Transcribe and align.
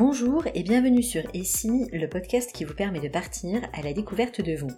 Bonjour 0.00 0.44
et 0.54 0.62
bienvenue 0.62 1.02
sur 1.02 1.24
Essie, 1.34 1.86
le 1.92 2.06
podcast 2.06 2.52
qui 2.54 2.64
vous 2.64 2.72
permet 2.72 3.00
de 3.00 3.08
partir 3.08 3.60
à 3.74 3.82
la 3.82 3.92
découverte 3.92 4.40
de 4.40 4.56
vous. 4.56 4.70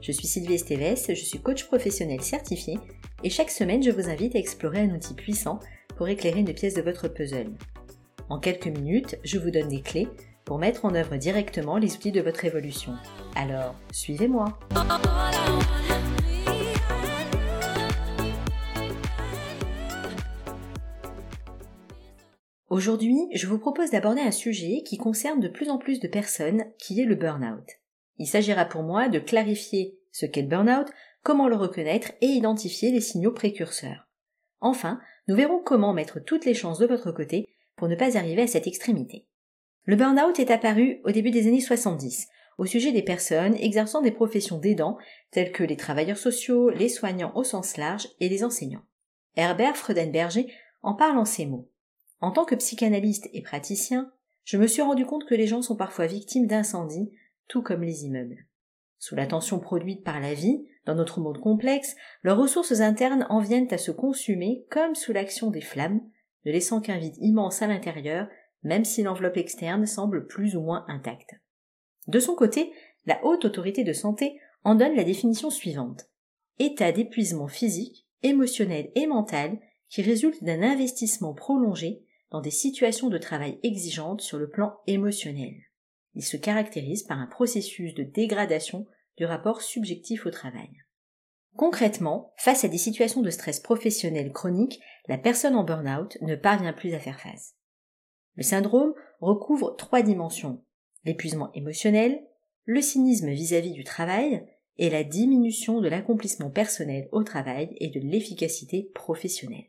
Je 0.00 0.10
suis 0.10 0.26
Sylvie 0.26 0.54
Esteves, 0.54 1.04
je 1.10 1.22
suis 1.22 1.38
coach 1.38 1.64
professionnel 1.64 2.22
certifié 2.22 2.78
et 3.22 3.28
chaque 3.28 3.50
semaine 3.50 3.82
je 3.82 3.90
vous 3.90 4.08
invite 4.08 4.34
à 4.34 4.38
explorer 4.38 4.80
un 4.80 4.94
outil 4.94 5.12
puissant 5.12 5.60
pour 5.98 6.08
éclairer 6.08 6.40
une 6.40 6.54
pièce 6.54 6.72
de 6.72 6.80
votre 6.80 7.08
puzzle. 7.08 7.52
En 8.30 8.38
quelques 8.38 8.68
minutes, 8.68 9.18
je 9.22 9.38
vous 9.38 9.50
donne 9.50 9.68
des 9.68 9.82
clés 9.82 10.08
pour 10.46 10.58
mettre 10.58 10.86
en 10.86 10.94
œuvre 10.94 11.18
directement 11.18 11.76
les 11.76 11.94
outils 11.94 12.12
de 12.12 12.22
votre 12.22 12.46
évolution. 12.46 12.94
Alors, 13.36 13.74
suivez-moi. 13.92 14.58
Aujourd'hui, 22.70 23.28
je 23.34 23.46
vous 23.46 23.58
propose 23.58 23.90
d'aborder 23.90 24.22
un 24.22 24.30
sujet 24.30 24.82
qui 24.84 24.96
concerne 24.96 25.40
de 25.40 25.48
plus 25.48 25.68
en 25.68 25.78
plus 25.78 26.00
de 26.00 26.08
personnes, 26.08 26.64
qui 26.78 27.00
est 27.00 27.04
le 27.04 27.14
burn-out. 27.14 27.68
Il 28.18 28.26
s'agira 28.26 28.64
pour 28.64 28.82
moi 28.82 29.08
de 29.08 29.18
clarifier 29.18 29.98
ce 30.12 30.24
qu'est 30.24 30.42
le 30.42 30.48
burn-out, 30.48 30.88
comment 31.22 31.48
le 31.48 31.56
reconnaître 31.56 32.12
et 32.20 32.26
identifier 32.26 32.90
les 32.90 33.00
signaux 33.00 33.32
précurseurs. 33.32 34.08
Enfin, 34.60 35.00
nous 35.28 35.36
verrons 35.36 35.60
comment 35.62 35.92
mettre 35.92 36.20
toutes 36.20 36.46
les 36.46 36.54
chances 36.54 36.78
de 36.78 36.86
votre 36.86 37.12
côté 37.12 37.46
pour 37.76 37.88
ne 37.88 37.96
pas 37.96 38.16
arriver 38.16 38.42
à 38.42 38.46
cette 38.46 38.66
extrémité. 38.66 39.26
Le 39.84 39.96
burn-out 39.96 40.38
est 40.38 40.50
apparu 40.50 41.00
au 41.04 41.10
début 41.10 41.30
des 41.30 41.46
années 41.46 41.60
70 41.60 42.28
au 42.56 42.66
sujet 42.66 42.92
des 42.92 43.02
personnes 43.02 43.56
exerçant 43.56 44.00
des 44.00 44.12
professions 44.12 44.58
d'aidants 44.58 44.96
telles 45.30 45.52
que 45.52 45.64
les 45.64 45.76
travailleurs 45.76 46.18
sociaux, 46.18 46.70
les 46.70 46.88
soignants 46.88 47.32
au 47.34 47.44
sens 47.44 47.76
large 47.76 48.08
et 48.20 48.28
les 48.28 48.44
enseignants. 48.44 48.84
Herbert 49.36 49.76
Freudenberger 49.76 50.46
en 50.82 50.94
parle 50.94 51.18
en 51.18 51.24
ces 51.24 51.46
mots. 51.46 51.68
En 52.20 52.30
tant 52.30 52.44
que 52.44 52.54
psychanalyste 52.54 53.28
et 53.32 53.42
praticien, 53.42 54.12
je 54.44 54.58
me 54.58 54.66
suis 54.66 54.82
rendu 54.82 55.06
compte 55.06 55.26
que 55.26 55.34
les 55.34 55.46
gens 55.46 55.62
sont 55.62 55.76
parfois 55.76 56.06
victimes 56.06 56.46
d'incendies, 56.46 57.10
tout 57.48 57.62
comme 57.62 57.82
les 57.82 58.04
immeubles. 58.04 58.46
Sous 58.98 59.14
la 59.14 59.26
tension 59.26 59.58
produite 59.58 60.04
par 60.04 60.20
la 60.20 60.34
vie, 60.34 60.66
dans 60.86 60.94
notre 60.94 61.20
monde 61.20 61.40
complexe, 61.40 61.96
leurs 62.22 62.38
ressources 62.38 62.80
internes 62.80 63.26
en 63.28 63.40
viennent 63.40 63.72
à 63.72 63.78
se 63.78 63.90
consumer 63.90 64.66
comme 64.70 64.94
sous 64.94 65.12
l'action 65.12 65.50
des 65.50 65.60
flammes, 65.60 66.00
ne 66.44 66.52
laissant 66.52 66.80
qu'un 66.80 66.98
vide 66.98 67.16
immense 67.18 67.62
à 67.62 67.66
l'intérieur, 67.66 68.28
même 68.62 68.84
si 68.84 69.02
l'enveloppe 69.02 69.36
externe 69.36 69.86
semble 69.86 70.26
plus 70.26 70.56
ou 70.56 70.60
moins 70.60 70.84
intacte. 70.88 71.34
De 72.06 72.18
son 72.18 72.34
côté, 72.34 72.72
la 73.06 73.22
haute 73.24 73.44
autorité 73.44 73.84
de 73.84 73.92
santé 73.92 74.38
en 74.62 74.74
donne 74.74 74.96
la 74.96 75.04
définition 75.04 75.50
suivante. 75.50 76.06
État 76.58 76.92
d'épuisement 76.92 77.48
physique, 77.48 78.06
émotionnel 78.22 78.90
et 78.94 79.06
mental 79.06 79.58
qui 79.94 80.02
résulte 80.02 80.42
d'un 80.42 80.60
investissement 80.60 81.34
prolongé 81.34 82.02
dans 82.32 82.40
des 82.40 82.50
situations 82.50 83.10
de 83.10 83.16
travail 83.16 83.60
exigeantes 83.62 84.22
sur 84.22 84.38
le 84.38 84.50
plan 84.50 84.74
émotionnel. 84.88 85.54
Il 86.14 86.24
se 86.24 86.36
caractérise 86.36 87.04
par 87.04 87.20
un 87.20 87.28
processus 87.28 87.94
de 87.94 88.02
dégradation 88.02 88.88
du 89.16 89.24
rapport 89.24 89.62
subjectif 89.62 90.26
au 90.26 90.30
travail. 90.30 90.82
Concrètement, 91.54 92.34
face 92.38 92.64
à 92.64 92.68
des 92.68 92.76
situations 92.76 93.22
de 93.22 93.30
stress 93.30 93.60
professionnel 93.60 94.32
chronique, 94.32 94.80
la 95.06 95.16
personne 95.16 95.54
en 95.54 95.62
burn-out 95.62 96.18
ne 96.22 96.34
parvient 96.34 96.72
plus 96.72 96.92
à 96.94 96.98
faire 96.98 97.20
face. 97.20 97.54
Le 98.34 98.42
syndrome 98.42 98.94
recouvre 99.20 99.76
trois 99.76 100.02
dimensions. 100.02 100.64
L'épuisement 101.04 101.52
émotionnel, 101.52 102.20
le 102.64 102.80
cynisme 102.80 103.30
vis-à-vis 103.30 103.70
-vis 103.70 103.74
du 103.74 103.84
travail 103.84 104.44
et 104.76 104.90
la 104.90 105.04
diminution 105.04 105.80
de 105.80 105.88
l'accomplissement 105.88 106.50
personnel 106.50 107.08
au 107.12 107.22
travail 107.22 107.76
et 107.78 107.90
de 107.90 108.00
l'efficacité 108.00 108.90
professionnelle. 108.92 109.68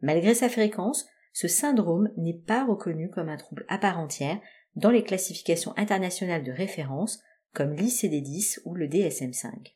Malgré 0.00 0.34
sa 0.34 0.48
fréquence, 0.48 1.06
ce 1.32 1.48
syndrome 1.48 2.10
n'est 2.16 2.38
pas 2.38 2.64
reconnu 2.64 3.10
comme 3.10 3.28
un 3.28 3.36
trouble 3.36 3.64
à 3.68 3.78
part 3.78 3.98
entière 3.98 4.40
dans 4.76 4.90
les 4.90 5.04
classifications 5.04 5.74
internationales 5.76 6.44
de 6.44 6.52
référence 6.52 7.20
comme 7.54 7.74
l'ICD-10 7.74 8.60
ou 8.64 8.74
le 8.74 8.86
DSM-5. 8.86 9.74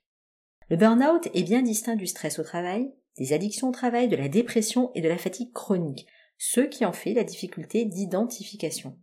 Le 0.71 0.76
burn-out 0.76 1.28
est 1.34 1.43
bien 1.43 1.62
distinct 1.62 1.97
du 1.97 2.06
stress 2.06 2.38
au 2.38 2.43
travail, 2.43 2.93
des 3.19 3.32
addictions 3.32 3.69
au 3.69 3.72
travail, 3.72 4.09
de 4.09 4.16
la 4.16 4.28
dépression 4.28 4.91
et 4.94 5.00
de 5.00 5.09
la 5.09 5.19
fatigue 5.19 5.53
chronique, 5.53 6.06
ce 6.38 6.60
qui 6.60 6.84
en 6.84 6.93
fait 6.93 7.15
la 7.15 7.25
difficulté 7.25 7.84
d'identification. 7.84 8.99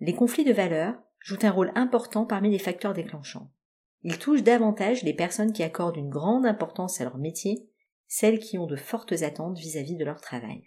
Les 0.00 0.14
conflits 0.14 0.44
de 0.44 0.52
valeurs 0.52 0.94
jouent 1.20 1.38
un 1.42 1.50
rôle 1.50 1.72
important 1.74 2.24
parmi 2.24 2.50
les 2.50 2.58
facteurs 2.58 2.94
déclenchants. 2.94 3.50
Ils 4.02 4.18
touchent 4.18 4.42
davantage 4.42 5.02
les 5.02 5.14
personnes 5.14 5.52
qui 5.52 5.62
accordent 5.62 5.96
une 5.96 6.10
grande 6.10 6.46
importance 6.46 7.00
à 7.00 7.04
leur 7.04 7.18
métier, 7.18 7.68
celles 8.08 8.38
qui 8.38 8.58
ont 8.58 8.66
de 8.66 8.76
fortes 8.76 9.22
attentes 9.22 9.58
vis-à-vis 9.58 9.94
-vis 9.94 9.98
de 9.98 10.04
leur 10.04 10.20
travail. 10.20 10.62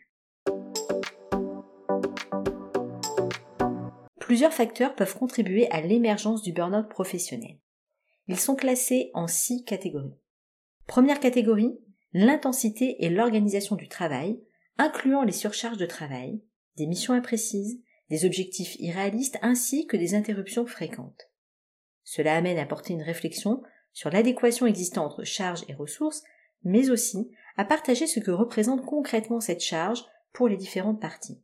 Plusieurs 4.20 4.54
facteurs 4.54 4.96
peuvent 4.96 5.18
contribuer 5.18 5.68
à 5.72 5.82
l'émergence 5.82 6.44
du 6.44 6.54
burn-out 6.54 6.88
professionnel. 6.88 7.58
Ils 8.28 8.40
sont 8.40 8.56
classés 8.56 9.10
en 9.16 9.26
six 9.26 9.64
catégories. 9.66 10.20
Première 10.86 11.20
catégorie, 11.20 11.80
l'intensité 12.14 13.04
et 13.04 13.10
l'organisation 13.10 13.76
du 13.76 13.88
travail, 13.88 14.40
incluant 14.78 15.24
les 15.24 15.32
surcharges 15.32 15.78
de 15.78 15.86
travail, 15.88 16.44
des 16.78 16.86
missions 16.86 17.14
imprécises, 17.14 17.82
des 18.10 18.26
objectifs 18.26 18.76
irréalistes 18.80 19.40
ainsi 19.42 19.88
que 19.88 19.98
des 19.98 20.14
interruptions 20.14 20.66
fréquentes. 20.66 21.32
Cela 22.04 22.36
amène 22.36 22.58
à 22.58 22.66
porter 22.66 22.94
une 22.94 23.02
réflexion 23.02 23.62
sur 23.94 24.10
l'adéquation 24.10 24.66
existante 24.68 25.12
entre 25.12 25.24
charges 25.24 25.66
et 25.68 25.74
ressources, 25.74 26.24
mais 26.64 26.90
aussi 26.90 27.31
à 27.58 27.66
partager 27.66 28.08
ce 28.08 28.20
que 28.20 28.31
représente 28.31 28.86
concrètement 28.86 29.40
cette 29.40 29.62
charge 29.62 30.06
pour 30.34 30.47
les 30.47 30.58
différentes 30.58 31.02
parties. 31.02 31.42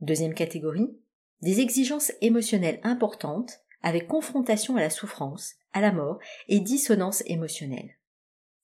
Deuxième 0.00 0.34
catégorie, 0.34 0.96
des 1.42 1.60
exigences 1.60 2.12
émotionnelles 2.20 2.80
importantes 2.82 3.60
avec 3.82 4.08
confrontation 4.08 4.76
à 4.76 4.80
la 4.80 4.90
souffrance, 4.90 5.54
à 5.72 5.80
la 5.80 5.92
mort 5.92 6.18
et 6.48 6.60
dissonance 6.60 7.22
émotionnelle. 7.26 7.96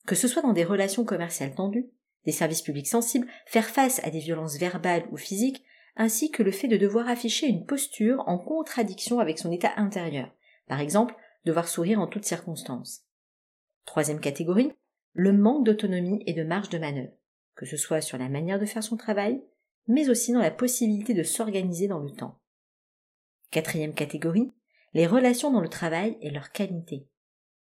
Que 0.06 0.14
ce 0.14 0.28
soit 0.28 0.42
dans 0.42 0.52
des 0.52 0.64
relations 0.64 1.04
commerciales 1.04 1.54
tendues, 1.54 1.90
des 2.24 2.32
services 2.32 2.62
publics 2.62 2.88
sensibles, 2.88 3.28
faire 3.46 3.66
face 3.66 4.00
à 4.04 4.10
des 4.10 4.18
violences 4.18 4.56
verbales 4.56 5.06
ou 5.12 5.16
physiques, 5.16 5.64
ainsi 5.96 6.30
que 6.30 6.42
le 6.42 6.50
fait 6.50 6.68
de 6.68 6.76
devoir 6.76 7.08
afficher 7.08 7.46
une 7.46 7.64
posture 7.64 8.22
en 8.26 8.38
contradiction 8.38 9.20
avec 9.20 9.38
son 9.38 9.52
état 9.52 9.72
intérieur, 9.76 10.30
par 10.66 10.80
exemple 10.80 11.14
devoir 11.44 11.68
sourire 11.68 12.00
en 12.00 12.06
toutes 12.06 12.24
circonstances. 12.24 13.02
Troisième 13.84 14.20
catégorie, 14.20 14.72
le 15.14 15.32
manque 15.32 15.64
d'autonomie 15.64 16.22
et 16.26 16.34
de 16.34 16.44
marge 16.44 16.68
de 16.68 16.78
manœuvre, 16.78 17.12
que 17.54 17.66
ce 17.66 17.76
soit 17.76 18.00
sur 18.00 18.18
la 18.18 18.28
manière 18.28 18.58
de 18.58 18.66
faire 18.66 18.82
son 18.82 18.96
travail, 18.96 19.42
mais 19.86 20.10
aussi 20.10 20.32
dans 20.32 20.40
la 20.40 20.50
possibilité 20.50 21.14
de 21.14 21.22
s'organiser 21.22 21.88
dans 21.88 22.00
le 22.00 22.10
temps. 22.10 22.40
Quatrième 23.50 23.94
catégorie, 23.94 24.50
les 24.92 25.06
relations 25.06 25.52
dans 25.52 25.60
le 25.60 25.68
travail 25.68 26.18
et 26.20 26.30
leur 26.30 26.50
qualité. 26.50 27.06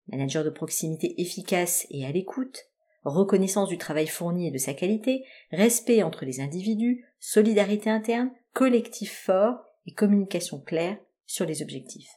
Manager 0.09 0.45
de 0.45 0.51
proximité 0.51 1.21
efficace 1.21 1.87
et 1.91 2.07
à 2.07 2.13
l'écoute, 2.13 2.69
reconnaissance 3.05 3.69
du 3.69 3.79
travail 3.79 4.07
fourni 4.07 4.47
et 4.49 4.51
de 4.53 4.59
sa 4.59 4.75
qualité, 4.75 5.25
respect 5.51 6.03
entre 6.03 6.25
les 6.25 6.41
individus, 6.41 7.05
solidarité 7.19 7.91
interne, 7.91 8.31
collectif 8.53 9.25
fort 9.25 9.65
et 9.87 9.93
communication 9.93 10.61
claire 10.61 10.99
sur 11.27 11.47
les 11.47 11.63
objectifs. 11.63 12.11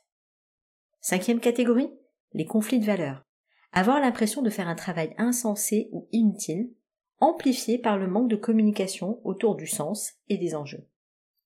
Cinquième 1.02 1.40
catégorie, 1.40 1.90
les 2.34 2.46
conflits 2.46 2.80
de 2.80 2.86
valeurs. 2.86 3.25
Avoir 3.78 4.00
l'impression 4.00 4.42
de 4.42 4.50
faire 4.50 4.70
un 4.70 4.76
travail 4.76 5.14
insensé 5.18 5.90
ou 5.92 6.08
inutile, 6.14 6.72
amplifié 7.20 7.78
par 7.78 7.98
le 7.98 8.08
manque 8.08 8.30
de 8.30 8.38
communication 8.38 9.20
autour 9.26 9.58
du 9.58 9.68
sens 9.68 10.14
et 10.30 10.38
des 10.38 10.56
enjeux. 10.56 10.88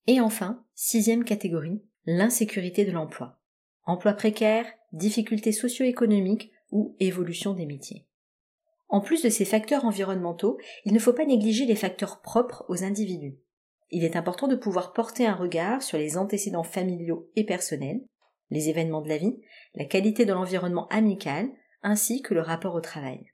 Et 0.06 0.22
enfin, 0.22 0.63
sixième 0.75 1.23
catégorie, 1.23 1.81
l'insécurité 2.06 2.85
de 2.85 2.91
l'emploi. 2.91 3.39
Emploi 3.84 4.13
précaire, 4.13 4.68
difficultés 4.94 5.51
socio-économiques 5.51 6.51
ou 6.69 6.95
évolution 7.00 7.56
des 7.56 7.66
métiers. 7.66 8.06
En 8.89 9.01
plus 9.01 9.24
de 9.24 9.30
ces 9.30 9.45
facteurs 9.45 9.86
environnementaux, 9.86 10.59
il 10.86 10.94
ne 10.94 11.00
faut 11.00 11.13
pas 11.13 11.25
négliger 11.25 11.65
les 11.65 11.75
facteurs 11.75 12.21
propres 12.21 12.63
aux 12.69 12.83
individus. 12.83 13.39
Il 13.89 14.04
est 14.04 14.15
important 14.15 14.48
de 14.48 14.56
pouvoir 14.56 14.94
porter 14.94 15.25
un 15.25 15.33
regard 15.33 15.81
sur 15.81 15.98
les 15.98 16.15
antécédents 16.15 16.62
familiaux 16.62 17.31
et 17.36 17.44
personnels, 17.44 18.06
les 18.51 18.69
événements 18.69 19.01
de 19.01 19.09
la 19.09 19.18
vie, 19.18 19.42
la 19.74 19.86
qualité 19.86 20.25
de 20.25 20.33
l'environnement 20.33 20.88
amical, 20.89 21.50
ainsi 21.84 22.22
que 22.22 22.34
le 22.34 22.42
rapport 22.42 22.76
au 22.76 22.81
travail. 22.81 23.31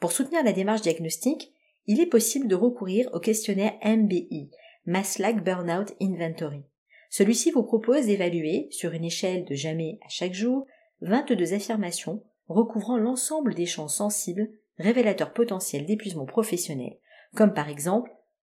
Pour 0.00 0.12
soutenir 0.12 0.44
la 0.44 0.52
démarche 0.52 0.82
diagnostique, 0.82 1.52
il 1.86 2.00
est 2.00 2.06
possible 2.06 2.48
de 2.48 2.54
recourir 2.54 3.08
au 3.12 3.20
questionnaire 3.20 3.74
MBI, 3.84 4.50
Maslach 4.86 5.42
Burnout 5.42 5.94
Inventory. 6.00 6.62
Celui-ci 7.10 7.50
vous 7.50 7.62
propose 7.62 8.06
d'évaluer, 8.06 8.68
sur 8.70 8.92
une 8.92 9.04
échelle 9.04 9.44
de 9.44 9.54
jamais 9.54 9.98
à 10.04 10.08
chaque 10.08 10.34
jour, 10.34 10.66
22 11.02 11.54
affirmations 11.54 12.22
recouvrant 12.48 12.98
l'ensemble 12.98 13.54
des 13.54 13.66
champs 13.66 13.88
sensibles 13.88 14.50
révélateurs 14.78 15.32
potentiels 15.32 15.86
d'épuisement 15.86 16.26
professionnel, 16.26 16.98
comme 17.34 17.54
par 17.54 17.68
exemple 17.68 18.10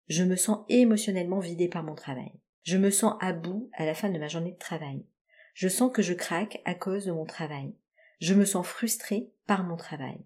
je 0.08 0.24
me 0.24 0.36
sens 0.36 0.66
émotionnellement 0.70 1.40
vidé 1.40 1.68
par 1.68 1.84
mon 1.84 1.96
travail. 1.96 2.34
Je 2.64 2.78
me 2.78 2.92
sens 2.92 3.16
à 3.22 3.34
bout 3.34 3.70
à 3.74 3.86
la 3.86 3.94
fin 3.94 4.10
de 4.10 4.20
ma 4.20 4.28
journée 4.28 4.52
de 4.52 4.58
travail. 4.58 5.06
Je 5.54 5.68
sens 5.68 5.92
que 5.92 6.02
je 6.02 6.14
craque 6.14 6.62
à 6.66 6.76
cause 6.76 7.06
de 7.06 7.12
mon 7.12 7.26
travail. 7.26 7.74
Je 8.22 8.36
me 8.36 8.46
sens 8.46 8.68
frustré 8.68 9.32
par 9.48 9.64
mon 9.64 9.76
travail. 9.76 10.24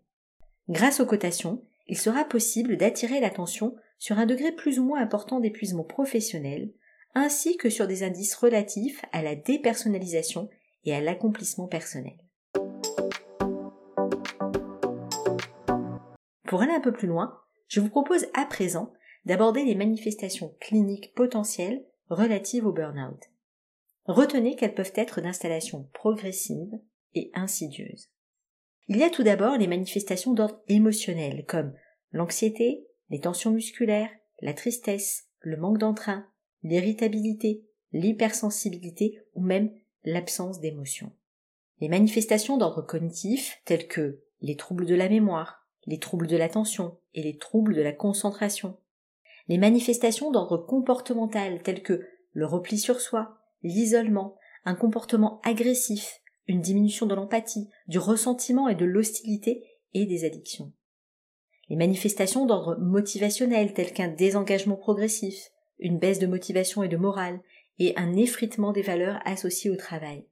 Grâce 0.68 1.00
aux 1.00 1.06
cotations, 1.06 1.64
il 1.88 1.98
sera 1.98 2.26
possible 2.26 2.76
d'attirer 2.76 3.22
l'attention 3.22 3.74
sur 4.00 4.20
un 4.20 4.26
degré 4.26 4.52
plus 4.52 4.80
ou 4.80 4.84
moins 4.84 5.02
important 5.02 5.40
d'épuisement 5.40 5.86
professionnel 5.86 6.74
ainsi 7.14 7.56
que 7.56 7.70
sur 7.70 7.88
des 7.88 8.04
indices 8.04 8.36
relatifs 8.36 9.06
à 9.14 9.22
la 9.22 9.36
dépersonnalisation 9.36 10.50
et 10.84 10.94
à 10.94 11.00
l'accomplissement 11.00 11.68
personnel. 11.68 12.18
Pour 16.44 16.62
aller 16.62 16.74
un 16.74 16.82
peu 16.82 16.92
plus 16.92 17.08
loin, 17.08 17.40
je 17.70 17.80
vous 17.80 17.90
propose 17.90 18.26
à 18.34 18.46
présent 18.46 18.92
d'aborder 19.24 19.64
les 19.64 19.76
manifestations 19.76 20.54
cliniques 20.60 21.14
potentielles 21.16 21.86
relatives 22.10 22.68
au 22.68 22.74
burn-out. 22.74 23.24
Retenez 24.06 24.58
qu'elles 24.58 24.76
peuvent 24.76 24.94
être 24.96 25.22
d'installation 25.22 25.90
progressive 25.94 26.78
insidieuse. 27.34 28.10
Il 28.88 28.98
y 28.98 29.04
a 29.04 29.10
tout 29.10 29.24
d'abord 29.24 29.58
les 29.58 29.68
manifestations 29.68 30.34
d'ordre 30.34 30.62
émotionnel 30.68 31.46
comme 31.48 31.74
l'anxiété, 32.12 32.86
les 33.10 33.20
tensions 33.20 33.52
musculaires, 33.52 34.12
la 34.42 34.54
tristesse, 34.54 35.28
le 35.40 35.58
manque 35.58 35.80
d'entrain, 35.80 36.28
l'irritabilité, 36.64 37.64
l'hypersensibilité 37.94 39.20
ou 39.34 39.42
même 39.42 39.72
l'absence 40.04 40.60
d'émotion. 40.60 41.12
Les 41.82 41.90
manifestations 41.90 42.58
d'ordre 42.58 42.82
cognitif 42.82 43.62
telles 43.66 43.88
que 43.88 44.22
les 44.42 44.56
troubles 44.56 44.86
de 44.86 44.96
la 44.96 45.10
mémoire, 45.10 45.68
les 45.86 46.00
troubles 46.00 46.28
de 46.28 46.38
l'attention 46.38 46.98
et 47.14 47.24
les 47.24 47.38
troubles 47.38 47.76
de 47.76 47.82
la 47.82 47.92
concentration. 47.92 48.78
Les 49.48 49.58
manifestations 49.58 50.32
d'ordre 50.32 50.58
comportemental 50.58 51.62
telles 51.62 51.84
que 51.84 52.06
le 52.34 52.46
repli 52.46 52.78
sur 52.78 53.00
soi, 53.02 53.38
l'isolement, 53.64 54.38
un 54.66 54.76
comportement 54.76 55.40
agressif, 55.44 56.22
une 56.48 56.62
diminution 56.62 57.06
de 57.06 57.16
l'empathie, 57.16 57.70
du 57.88 57.98
ressentiment 57.98 58.68
et 58.68 58.76
de 58.76 58.86
l'hostilité 58.86 59.64
et 59.94 60.06
des 60.06 60.26
addictions. 60.26 60.72
Les 61.70 61.76
manifestations 61.76 62.46
d'ordre 62.46 62.78
motivationnel 62.80 63.74
telles 63.74 63.94
qu'un 63.94 64.08
désengagement 64.08 64.76
progressif, 64.76 65.52
une 65.80 65.98
baisse 65.98 66.20
de 66.20 66.28
motivation 66.28 66.84
et 66.84 66.88
de 66.88 66.98
morale, 66.98 67.40
et 67.80 67.94
un 67.98 68.16
effritement 68.16 68.72
des 68.72 68.82
valeurs 68.82 69.20
associées 69.26 69.72
au 69.72 69.76
travail. 69.76 70.26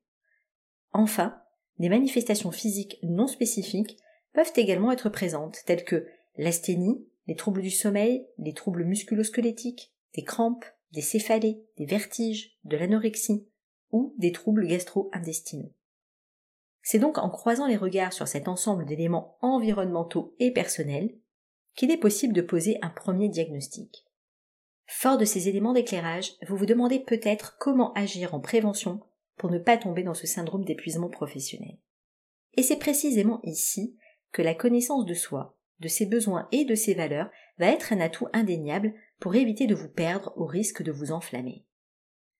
Enfin, 0.91 1.41
des 1.79 1.89
manifestations 1.89 2.51
physiques 2.51 2.99
non 3.03 3.27
spécifiques 3.27 3.97
peuvent 4.33 4.53
également 4.55 4.91
être 4.91 5.09
présentes, 5.09 5.59
telles 5.65 5.83
que 5.83 6.07
l'asthénie, 6.37 7.05
les 7.27 7.35
troubles 7.35 7.61
du 7.61 7.71
sommeil, 7.71 8.27
les 8.37 8.53
troubles 8.53 8.85
musculosquelettiques, 8.85 9.91
des 10.15 10.23
crampes, 10.23 10.65
des 10.91 11.01
céphalées, 11.01 11.63
des 11.77 11.85
vertiges, 11.85 12.57
de 12.63 12.77
l'anorexie 12.77 13.47
ou 13.91 14.13
des 14.17 14.31
troubles 14.31 14.67
gastro-intestinaux. 14.67 15.73
C'est 16.83 16.99
donc 16.99 17.17
en 17.17 17.29
croisant 17.29 17.65
les 17.65 17.77
regards 17.77 18.13
sur 18.13 18.27
cet 18.27 18.47
ensemble 18.47 18.85
d'éléments 18.85 19.37
environnementaux 19.41 20.35
et 20.39 20.51
personnels 20.51 21.15
qu'il 21.75 21.89
est 21.89 21.97
possible 21.97 22.33
de 22.33 22.41
poser 22.41 22.77
un 22.81 22.89
premier 22.89 23.29
diagnostic. 23.29 24.05
Fort 24.85 25.17
de 25.17 25.25
ces 25.25 25.47
éléments 25.47 25.73
d'éclairage, 25.73 26.33
vous 26.47 26.57
vous 26.57 26.65
demandez 26.65 26.99
peut-être 26.99 27.57
comment 27.57 27.93
agir 27.93 28.35
en 28.35 28.41
prévention 28.41 28.99
pour 29.37 29.49
ne 29.49 29.57
pas 29.57 29.77
tomber 29.77 30.03
dans 30.03 30.13
ce 30.13 30.27
syndrome 30.27 30.65
d'épuisement 30.65 31.09
professionnel. 31.09 31.77
Et 32.55 32.63
c'est 32.63 32.77
précisément 32.77 33.39
ici 33.43 33.97
que 34.31 34.41
la 34.41 34.53
connaissance 34.53 35.05
de 35.05 35.13
soi, 35.13 35.57
de 35.79 35.87
ses 35.87 36.05
besoins 36.05 36.47
et 36.51 36.65
de 36.65 36.75
ses 36.75 36.93
valeurs 36.93 37.29
va 37.57 37.67
être 37.67 37.93
un 37.93 38.01
atout 38.01 38.27
indéniable 38.33 38.93
pour 39.19 39.35
éviter 39.35 39.67
de 39.67 39.75
vous 39.75 39.89
perdre 39.89 40.33
au 40.35 40.45
risque 40.45 40.83
de 40.83 40.91
vous 40.91 41.11
enflammer. 41.11 41.65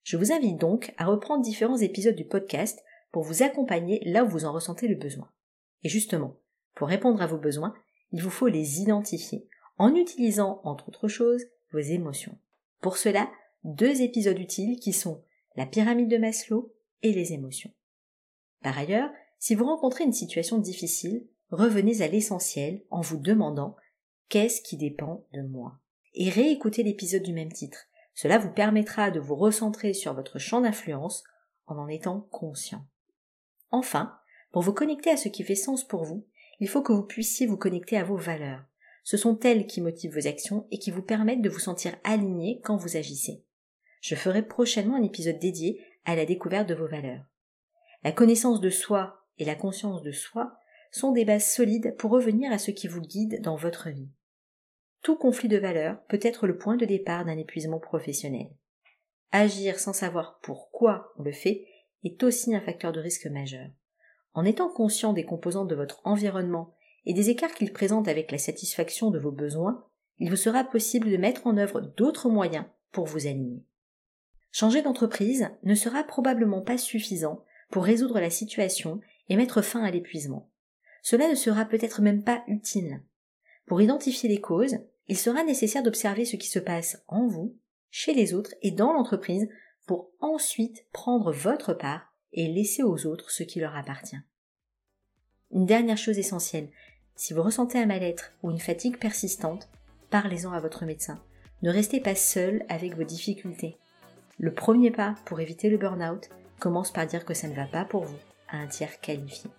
Je 0.04 0.18
vous 0.18 0.34
invite 0.34 0.60
donc 0.60 0.94
à 0.98 1.06
reprendre 1.06 1.44
différents 1.44 1.78
épisodes 1.78 2.16
du 2.16 2.26
podcast 2.26 2.84
pour 3.14 3.24
vous 3.24 3.44
accompagner 3.44 4.02
là 4.04 4.26
où 4.26 4.28
vous 4.28 4.44
en 4.44 4.52
ressentez 4.52 4.88
le 4.88 4.96
besoin. 4.96 5.30
Et 5.84 5.90
justement, 5.90 6.36
pour 6.74 6.88
répondre 6.88 7.22
à 7.22 7.28
vos 7.28 7.38
besoins, 7.38 7.76
il 8.12 8.24
vous 8.24 8.32
faut 8.32 8.48
les 8.48 8.82
identifier 8.82 9.48
en 9.78 9.96
utilisant, 9.96 10.60
entre 10.64 10.90
autres 10.90 11.08
choses, 11.08 11.46
vos 11.72 11.80
émotions. 11.80 12.38
Pour 12.82 12.98
cela, 12.98 13.30
deux 13.64 14.02
épisodes 14.02 14.40
utiles 14.40 14.80
qui 14.80 14.94
sont 14.94 15.24
la 15.56 15.68
pyramide 15.68 16.10
de 16.10 16.18
Maslow 16.18 16.74
et 17.04 17.14
les 17.14 17.34
émotions. 17.34 17.72
Par 18.64 18.78
ailleurs, 18.80 19.12
si 19.38 19.54
vous 19.54 19.66
rencontrez 19.66 20.04
une 20.04 20.12
situation 20.12 20.58
difficile, 20.58 21.28
revenez 21.52 22.02
à 22.02 22.08
l'essentiel 22.08 22.82
en 22.90 23.02
vous 23.02 23.18
demandant 23.18 23.76
qu'est-ce 24.30 24.62
qui 24.62 24.76
dépend 24.76 25.24
de 25.34 25.44
moi? 25.44 25.78
Et 26.16 26.32
réécoutez 26.32 26.82
l'épisode 26.82 27.24
du 27.24 27.34
même 27.34 27.52
titre. 27.52 27.86
Cela 28.16 28.40
vous 28.40 28.52
permettra 28.52 29.12
de 29.12 29.20
vous 29.20 29.36
recentrer 29.36 29.94
sur 29.94 30.16
votre 30.16 30.40
champ 30.40 30.62
d'influence 30.62 31.24
en 31.68 31.78
en 31.78 31.88
étant 31.88 32.22
conscient. 32.32 32.84
Enfin, 33.74 34.16
pour 34.52 34.62
vous 34.62 34.72
connecter 34.72 35.10
à 35.10 35.18
ce 35.18 35.30
qui 35.30 35.44
fait 35.44 35.56
sens 35.56 35.84
pour 35.84 36.04
vous, 36.04 36.28
il 36.60 36.70
faut 36.70 36.84
que 36.84 36.94
vous 36.94 37.02
puissiez 37.02 37.48
vous 37.48 37.58
connecter 37.58 37.98
à 37.98 38.04
vos 38.04 38.16
valeurs. 38.16 38.64
Ce 39.04 39.18
sont 39.18 39.40
elles 39.40 39.66
qui 39.66 39.82
motivent 39.82 40.14
vos 40.14 40.28
actions 40.28 40.68
et 40.70 40.78
qui 40.78 40.92
vous 40.92 41.02
permettent 41.02 41.42
de 41.42 41.50
vous 41.50 41.60
sentir 41.60 41.96
aligné 42.04 42.62
quand 42.64 42.78
vous 42.78 42.98
agissez. 42.98 43.44
Je 44.00 44.14
ferai 44.14 44.44
prochainement 44.44 44.96
un 44.96 45.04
épisode 45.04 45.40
dédié 45.40 45.84
à 46.06 46.16
la 46.16 46.28
découverte 46.28 46.70
de 46.70 46.76
vos 46.76 46.88
valeurs. 46.88 47.26
La 48.04 48.12
connaissance 48.12 48.62
de 48.62 48.70
soi 48.70 49.26
et 49.40 49.46
la 49.46 49.56
conscience 49.56 50.04
de 50.04 50.12
soi 50.12 50.56
sont 50.92 51.12
des 51.12 51.26
bases 51.26 51.52
solides 51.52 51.96
pour 51.98 52.12
revenir 52.12 52.52
à 52.52 52.60
ce 52.60 52.70
qui 52.70 52.88
vous 52.88 53.02
guide 53.02 53.42
dans 53.42 53.56
votre 53.56 53.90
vie. 53.90 54.12
Tout 55.02 55.18
conflit 55.18 55.50
de 55.50 55.58
valeurs 55.58 55.98
peut 56.10 56.20
être 56.22 56.46
le 56.46 56.60
point 56.60 56.78
de 56.78 56.86
départ 56.86 57.26
d'un 57.26 57.40
épuisement 57.40 57.80
professionnel. 57.80 58.52
Agir 59.32 59.80
sans 59.80 59.94
savoir 59.94 60.40
pourquoi 60.44 61.12
on 61.18 61.24
le 61.24 61.32
fait 61.32 61.66
est 62.04 62.24
aussi 62.24 62.56
un 62.56 62.62
facteur 62.62 62.92
de 62.92 63.00
risque 63.00 63.28
majeur. 63.28 63.70
En 64.34 64.46
étant 64.46 64.70
conscient 64.70 65.14
des 65.14 65.26
composantes 65.26 65.68
de 65.68 65.76
votre 65.76 66.02
environnement 66.06 66.74
et 67.06 67.14
des 67.14 67.30
écarts 67.30 67.54
qu'ils 67.54 67.74
présentent 67.74 68.08
avec 68.08 68.32
la 68.32 68.38
satisfaction 68.38 69.12
de 69.12 69.20
vos 69.20 69.32
besoins, 69.32 69.86
il 70.20 70.30
vous 70.30 70.36
sera 70.36 70.64
possible 70.64 71.10
de 71.10 71.18
mettre 71.18 71.48
en 71.48 71.58
œuvre 71.58 71.82
d'autres 71.82 72.30
moyens 72.30 72.66
pour 72.92 73.06
vous 73.06 73.28
aligner. 73.28 73.64
Changer 74.52 74.82
d'entreprise 74.82 75.50
ne 75.64 75.76
sera 75.76 76.04
probablement 76.04 76.62
pas 76.62 76.78
suffisant 76.78 77.44
pour 77.72 77.84
résoudre 77.84 78.20
la 78.20 78.30
situation 78.30 79.02
et 79.30 79.36
mettre 79.36 79.62
fin 79.62 79.84
à 79.84 79.92
l'épuisement. 79.92 80.50
Cela 81.02 81.28
ne 81.28 81.36
sera 81.36 81.66
peut-être 81.66 82.02
même 82.02 82.24
pas 82.24 82.44
utile. 82.48 83.02
Pour 83.66 83.82
identifier 83.82 84.30
les 84.30 84.42
causes, 84.42 84.78
il 85.08 85.18
sera 85.18 85.44
nécessaire 85.44 85.84
d'observer 85.84 86.26
ce 86.26 86.36
qui 86.36 86.48
se 86.48 86.60
passe 86.60 87.04
en 87.08 87.28
vous, 87.28 87.58
chez 87.90 88.14
les 88.14 88.34
autres 88.34 88.54
et 88.62 88.72
dans 88.72 88.94
l'entreprise 88.94 89.48
pour 89.86 90.10
ensuite 90.20 90.86
prendre 90.92 91.32
votre 91.32 91.74
part 91.74 92.14
et 92.32 92.48
laisser 92.48 92.84
aux 92.84 93.06
autres 93.06 93.32
ce 93.32 93.44
qui 93.44 93.60
leur 93.60 93.76
appartient. 93.76 94.20
Une 95.52 95.66
dernière 95.66 95.98
chose 95.98 96.18
essentielle, 96.18 96.70
si 97.16 97.34
vous 97.34 97.44
ressentez 97.44 97.78
un 97.78 97.86
mal-être 97.86 98.34
ou 98.42 98.50
une 98.50 98.60
fatigue 98.60 98.98
persistante, 98.98 99.70
parlez-en 100.10 100.52
à 100.52 100.60
votre 100.60 100.86
médecin. 100.86 101.22
Ne 101.62 101.72
restez 101.72 102.00
pas 102.00 102.16
seul 102.16 102.66
avec 102.70 102.96
vos 102.96 103.04
difficultés. 103.04 103.78
Le 104.40 104.54
premier 104.54 104.90
pas 104.90 105.16
pour 105.26 105.40
éviter 105.40 105.70
le 105.70 105.78
burn-out 105.78 106.30
commence 106.60 106.92
par 106.92 107.06
dire 107.06 107.24
que 107.24 107.34
ça 107.34 107.48
ne 107.48 107.54
va 107.54 107.66
pas 107.66 107.86
pour 107.86 108.04
vous 108.04 108.18
à 108.50 108.58
un 108.58 108.68
tiers 108.68 109.00
qualifié. 109.00 109.50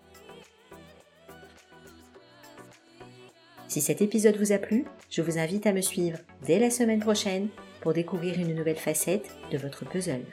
Si 3.69 3.81
cet 3.81 4.03
épisode 4.03 4.37
vous 4.37 4.53
a 4.53 4.59
plu, 4.59 4.85
je 5.11 5.23
vous 5.23 5.39
invite 5.39 5.67
à 5.67 5.73
me 5.73 5.81
suivre 5.81 6.19
dès 6.45 6.59
la 6.59 6.71
semaine 6.71 7.01
prochaine 7.01 7.49
pour 7.85 7.93
découvrir 7.93 8.41
une 8.41 8.55
nouvelle 8.55 8.79
facette 8.79 9.31
de 9.53 9.59
votre 9.59 9.85
puzzle. 9.85 10.25